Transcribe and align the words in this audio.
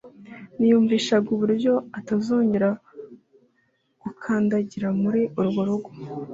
ntiyumvishaga 0.57 1.27
uburyo 1.35 1.73
atazongera 1.99 2.69
gukandagira 4.03 4.87
muri 5.01 5.21
urwo 5.39 5.61
rugo 5.69 5.89